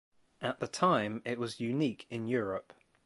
[0.41, 2.73] At the time it was unique in Europe.